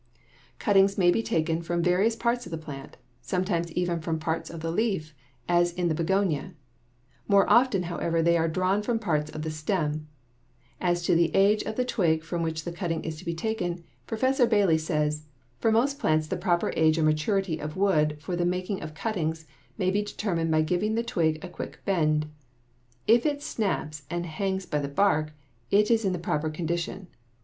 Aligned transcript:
Cuttings 0.57 0.97
may 0.97 1.11
be 1.11 1.21
taken 1.21 1.61
from 1.61 1.83
various 1.83 2.15
parts 2.15 2.47
of 2.47 2.51
the 2.51 2.57
plant, 2.57 2.97
sometimes 3.21 3.71
even 3.73 3.99
from 4.01 4.17
parts 4.17 4.49
of 4.49 4.61
the 4.61 4.71
leaf, 4.71 5.13
as 5.47 5.71
in 5.73 5.89
the 5.89 5.93
begonia 5.93 6.41
(Fig. 6.41 7.29
46). 7.29 7.29
More 7.29 7.47
often, 7.47 7.83
however, 7.83 8.23
they 8.23 8.35
are 8.35 8.47
drawn 8.47 8.81
from 8.81 8.97
parts 8.97 9.29
of 9.29 9.43
the 9.43 9.51
stem 9.51 10.07
(Figs. 10.81 11.05
43 11.05 11.05
45). 11.05 11.05
As 11.05 11.05
to 11.05 11.15
the 11.15 11.35
age 11.35 11.61
of 11.69 11.75
the 11.75 11.85
twig 11.85 12.23
from 12.23 12.41
which 12.41 12.63
the 12.63 12.71
cutting 12.71 13.03
is 13.03 13.17
to 13.17 13.25
be 13.25 13.35
taken, 13.35 13.83
Professor 14.07 14.47
Bailey 14.47 14.79
says: 14.79 15.27
"For 15.59 15.71
most 15.71 15.99
plants 15.99 16.25
the 16.25 16.35
proper 16.35 16.73
age 16.75 16.97
or 16.97 17.03
maturity 17.03 17.59
of 17.59 17.77
wood 17.77 18.17
for 18.19 18.35
the 18.35 18.43
making 18.43 18.81
of 18.81 18.95
cuttings 18.95 19.45
may 19.77 19.91
be 19.91 20.01
determined 20.01 20.49
by 20.49 20.63
giving 20.63 20.95
the 20.95 21.03
twig 21.03 21.37
a 21.43 21.47
quick 21.47 21.77
bend; 21.85 22.25
if 23.05 23.23
it 23.27 23.43
snaps 23.43 24.07
and 24.09 24.25
hangs 24.25 24.65
by 24.65 24.79
the 24.79 24.87
bark, 24.87 25.33
it 25.69 25.91
is 25.91 26.03
in 26.03 26.19
proper 26.21 26.49
condition. 26.49 27.05